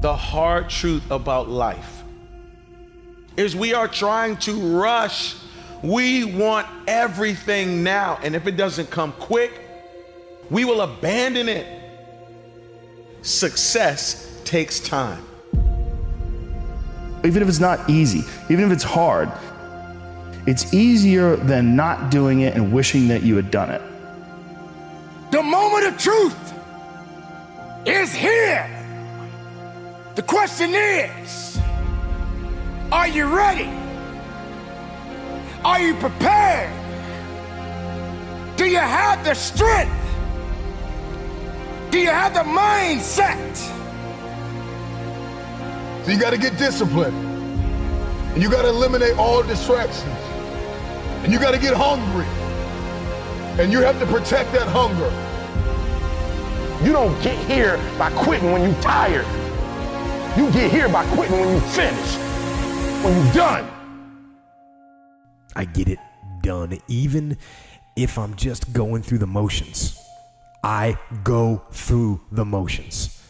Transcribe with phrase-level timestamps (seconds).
[0.00, 2.02] the hard truth about life
[3.36, 5.36] is we are trying to rush.
[5.82, 8.18] We want everything now.
[8.22, 9.52] And if it doesn't come quick,
[10.50, 11.66] we will abandon it.
[13.22, 15.24] Success takes time.
[17.22, 19.30] Even if it's not easy, even if it's hard,
[20.46, 23.82] it's easier than not doing it and wishing that you had done it.
[25.30, 26.54] The moment of truth
[27.86, 28.79] is here.
[30.16, 31.60] The question is
[32.90, 33.70] Are you ready?
[35.64, 36.70] Are you prepared?
[38.56, 39.94] Do you have the strength?
[41.90, 43.54] Do you have the mindset?
[46.04, 47.16] So you got to get disciplined.
[48.34, 50.04] And you got to eliminate all distractions.
[51.22, 52.26] And you got to get hungry.
[53.62, 55.10] And you have to protect that hunger.
[56.84, 59.26] You don't get here by quitting when you're tired.
[60.36, 62.16] You get here by quitting when you finish,
[63.02, 63.68] when you're done.
[65.56, 65.98] I get it
[66.42, 67.36] done, even
[67.96, 69.98] if I'm just going through the motions.
[70.62, 73.20] I go through the motions.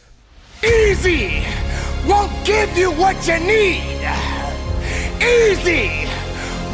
[0.63, 1.43] Easy
[2.05, 3.81] won't give you what you need.
[5.19, 6.07] Easy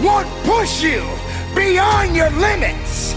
[0.03, 1.07] won't push you
[1.55, 3.13] beyond your limits.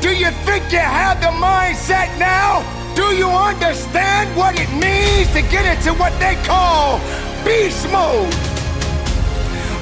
[0.00, 2.81] Do you think you have the mindset now?
[3.12, 6.96] Do you understand what it means to get into what they call
[7.44, 8.32] beast mode?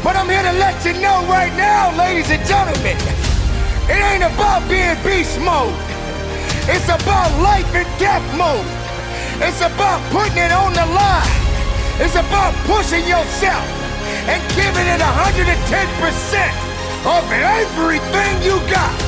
[0.02, 2.98] But I'm here to let you know right now, ladies and gentlemen,
[3.86, 5.70] it ain't about being beast mode.
[6.66, 8.66] It's about life and death mode.
[9.38, 11.30] It's about putting it on the line.
[12.02, 13.62] It's about pushing yourself
[14.26, 15.46] and giving it 110%
[17.06, 18.98] of everything you got.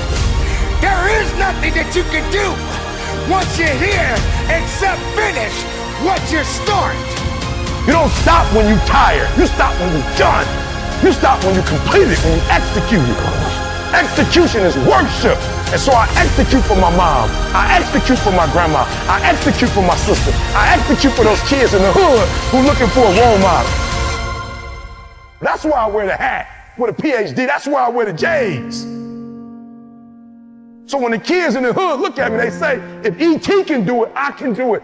[0.79, 2.82] There is nothing that you can do
[3.29, 4.15] once you're here
[4.51, 5.55] except finish
[6.03, 6.97] what you start.
[7.87, 9.29] You don't stop when you're tired.
[9.39, 10.47] You stop when you're done.
[11.05, 13.19] You stop when you complete it, when you execute it.
[13.95, 15.37] Execution is worship.
[15.73, 17.29] And so I execute for my mom.
[17.55, 18.85] I execute for my grandma.
[19.11, 20.33] I execute for my sister.
[20.55, 23.71] I execute for those kids in the hood who're looking for a role model.
[25.41, 27.35] That's why I wear the hat with a PhD.
[27.35, 29.02] That's why I wear the J's.
[30.93, 33.87] So when the kids in the hood look at me, they say, if ET can
[33.87, 34.83] do it, I can do it.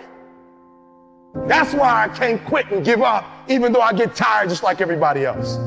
[1.46, 4.80] That's why I can't quit and give up, even though I get tired just like
[4.80, 5.58] everybody else.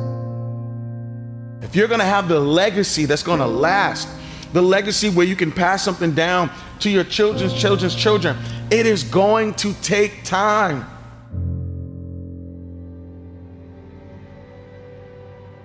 [1.63, 4.07] If you're gonna have the legacy that's gonna last,
[4.51, 8.35] the legacy where you can pass something down to your children's children's children,
[8.71, 10.87] it is going to take time.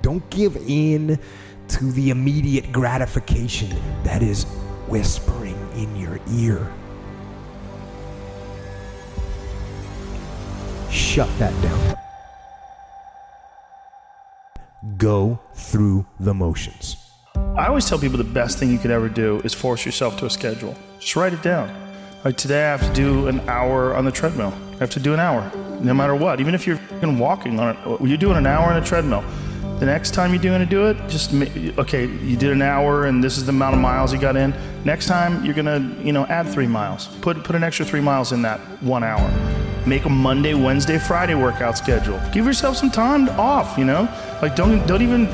[0.02, 1.18] Don't give in
[1.68, 4.44] to the immediate gratification that is
[4.88, 6.72] whispering in your ear.
[10.90, 11.96] Shut that down.
[14.96, 16.96] Go through the motions.
[17.56, 20.26] I always tell people the best thing you could ever do is force yourself to
[20.26, 20.74] a schedule.
[21.00, 21.74] Just write it down.
[22.24, 24.52] Like today, I have to do an hour on the treadmill.
[24.72, 26.40] I have to do an hour, no matter what.
[26.40, 29.24] Even if you're walking on it, you're doing an hour on a treadmill.
[29.78, 31.34] The next time you're going to do it, just
[31.78, 32.06] okay.
[32.06, 34.54] You did an hour, and this is the amount of miles you got in.
[34.86, 37.08] Next time, you're to, you know, add three miles.
[37.20, 39.30] Put put an extra three miles in that one hour.
[39.86, 42.18] Make a Monday, Wednesday, Friday workout schedule.
[42.32, 43.76] Give yourself some time off.
[43.76, 44.08] You know,
[44.40, 45.28] like don't don't even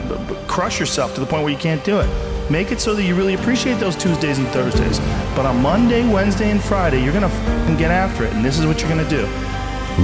[0.48, 2.50] crush yourself to the point where you can't do it.
[2.50, 4.98] Make it so that you really appreciate those Tuesdays and Thursdays.
[5.36, 7.28] But on Monday, Wednesday, and Friday, you're gonna
[7.78, 9.22] get after it, and this is what you're gonna do.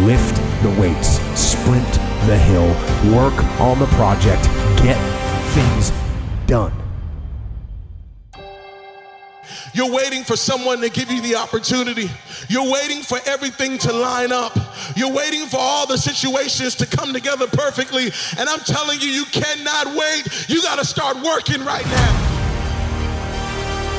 [0.06, 2.68] Lift the weights, sprint the hill,
[3.14, 4.44] work on the project,
[4.82, 4.98] get
[5.54, 5.92] things
[6.46, 6.72] done.
[9.74, 12.10] You're waiting for someone to give you the opportunity.
[12.48, 14.56] You're waiting for everything to line up.
[14.96, 18.10] You're waiting for all the situations to come together perfectly.
[18.38, 20.48] And I'm telling you, you cannot wait.
[20.48, 22.28] You got to start working right now.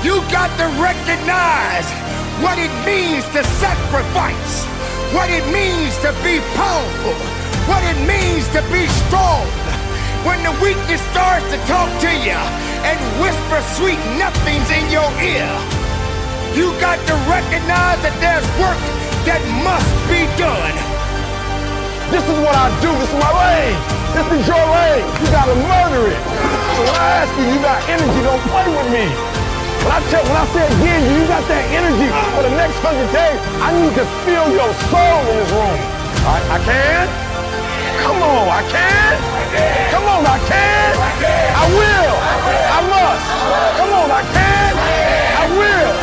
[0.03, 1.87] You got to recognize
[2.41, 4.65] what it means to sacrifice,
[5.13, 7.38] what it means to be powerful,
[7.69, 9.45] what it means to be strong.
[10.25, 12.35] When the weakness starts to talk to you
[12.81, 15.47] and whisper sweet nothings in your ear,
[16.57, 18.81] you got to recognize that there's work
[19.29, 20.75] that must be done.
[22.09, 22.89] This is what I do.
[22.97, 23.77] This is my lane.
[24.17, 25.05] This is your lane.
[25.21, 26.21] You gotta murder it.
[26.73, 29.05] So when I ask you, you got energy, don't play with me.
[29.85, 33.13] When I tell, when I say again, you got that energy for the next hundred
[33.13, 35.79] days, I need to feel your soul in this room.
[36.25, 37.28] I, I can?
[38.03, 39.15] Come on, I can?
[39.91, 40.91] Come on, I can?
[41.59, 42.15] I will.
[42.75, 43.25] I must.
[43.79, 44.73] Come on, I can?
[45.39, 45.93] I will.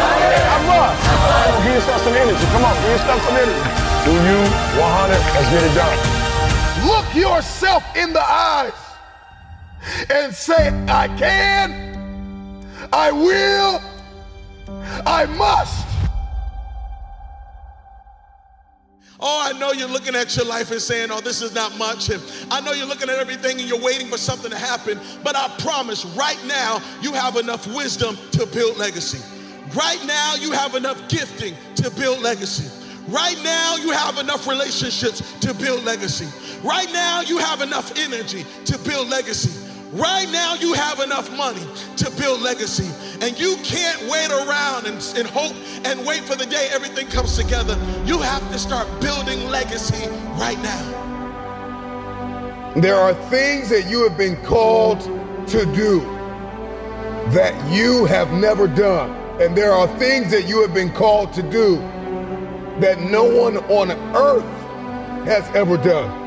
[0.52, 0.98] I must.
[1.06, 2.46] Come on, give yourself some energy.
[2.52, 3.64] Come on, give yourself some energy.
[4.04, 4.40] Do you
[4.78, 5.16] 100?
[5.34, 5.98] Let's get it done.
[6.86, 8.72] Look yourself in the eyes
[10.10, 13.80] and say, I can, I will,
[15.06, 15.95] I must.
[19.18, 22.10] Oh, I know you're looking at your life and saying, oh, this is not much.
[22.10, 25.00] And I know you're looking at everything and you're waiting for something to happen.
[25.24, 29.18] But I promise right now, you have enough wisdom to build legacy.
[29.74, 32.70] Right now, you have enough gifting to build legacy.
[33.08, 36.26] Right now, you have enough relationships to build legacy.
[36.62, 39.65] Right now, you have enough energy to build legacy.
[39.92, 41.64] Right now, you have enough money
[41.96, 42.90] to build legacy.
[43.24, 45.54] And you can't wait around and, and hope
[45.84, 47.78] and wait for the day everything comes together.
[48.04, 51.04] You have to start building legacy right now.
[52.76, 55.00] There are things that you have been called
[55.48, 56.00] to do
[57.30, 59.10] that you have never done.
[59.40, 61.76] And there are things that you have been called to do
[62.80, 64.44] that no one on earth
[65.26, 66.25] has ever done.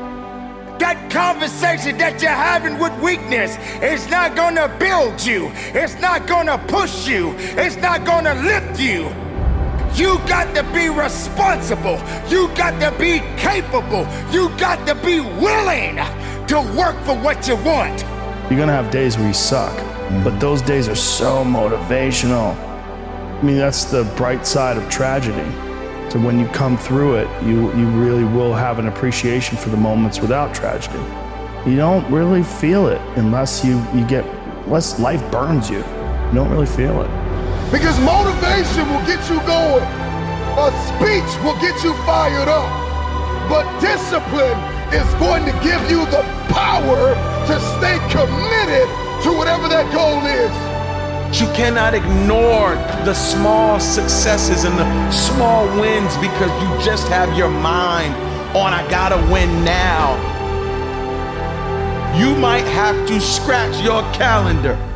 [0.80, 5.52] That conversation that you're having with weakness is not gonna build you.
[5.74, 7.34] It's not gonna push you.
[7.36, 9.12] It's not gonna lift you.
[9.92, 12.00] You got to be responsible.
[12.30, 14.08] You got to be capable.
[14.32, 15.96] You got to be willing
[16.46, 18.00] to work for what you want.
[18.48, 19.76] You're gonna have days where you suck,
[20.24, 22.56] but those days are so motivational.
[22.56, 25.69] I mean, that's the bright side of tragedy.
[26.10, 29.76] So when you come through it, you, you really will have an appreciation for the
[29.76, 30.98] moments without tragedy.
[31.70, 34.24] You don't really feel it unless you, you get,
[34.64, 35.78] unless life burns you.
[35.78, 37.10] You don't really feel it.
[37.70, 39.86] Because motivation will get you going.
[40.58, 42.66] A speech will get you fired up.
[43.48, 44.58] But discipline
[44.90, 46.79] is going to give you the power
[51.40, 52.74] You cannot ignore
[53.06, 58.14] the small successes and the small wins because you just have your mind
[58.54, 60.18] on, I gotta win now.
[62.18, 64.89] You might have to scratch your calendar.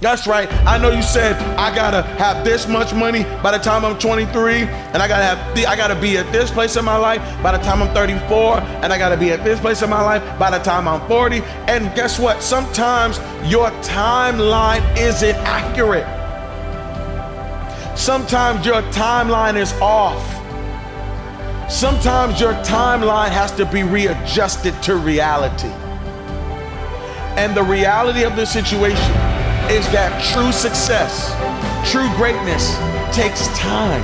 [0.00, 0.48] That's right.
[0.64, 4.62] I know you said I gotta have this much money by the time I'm 23,
[4.62, 7.50] and I gotta have the, I gotta be at this place in my life by
[7.50, 10.50] the time I'm 34, and I gotta be at this place in my life by
[10.50, 11.40] the time I'm 40.
[11.66, 12.44] And guess what?
[12.44, 13.18] Sometimes
[13.50, 16.06] your timeline isn't accurate.
[17.98, 20.22] Sometimes your timeline is off.
[21.68, 25.74] Sometimes your timeline has to be readjusted to reality.
[27.36, 29.17] And the reality of the situation
[29.68, 31.36] is that true success,
[31.84, 32.72] true greatness
[33.12, 34.00] takes time.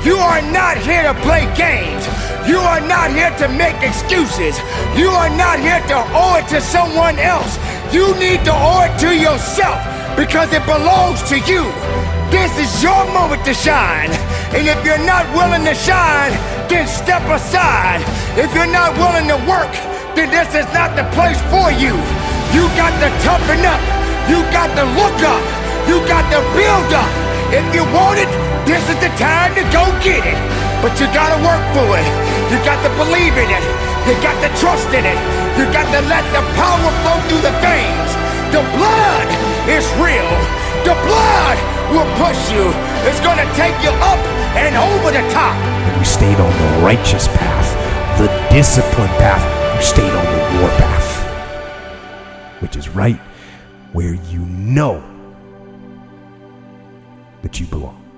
[0.00, 2.08] You are not here to play games.
[2.48, 4.56] You are not here to make excuses.
[4.96, 7.60] You are not here to owe it to someone else.
[7.92, 9.76] You need to owe it to yourself
[10.16, 11.68] because it belongs to you.
[12.32, 14.08] This is your moment to shine.
[14.56, 16.32] And if you're not willing to shine,
[16.72, 18.00] then step aside.
[18.40, 19.72] If you're not willing to work,
[20.16, 21.92] then this is not the place for you.
[22.56, 23.99] You got to toughen up.
[24.30, 25.42] You got to look up.
[25.90, 27.10] You got to build up.
[27.50, 28.30] If you want it,
[28.62, 30.38] this is the time to go get it.
[30.78, 32.06] But you gotta work for it.
[32.46, 33.64] You got to believe in it.
[34.06, 35.18] You got to trust in it.
[35.58, 38.10] You got to let the power flow through the veins.
[38.54, 39.26] The blood
[39.66, 40.30] is real.
[40.86, 41.58] The blood
[41.90, 42.70] will push you.
[43.10, 44.22] It's gonna take you up
[44.54, 45.58] and over the top.
[45.98, 47.68] You stayed on the righteous path,
[48.14, 49.42] the disciplined path.
[49.74, 53.18] You stayed on the war path, which is right
[53.92, 55.02] where you know
[57.42, 58.09] that you belong.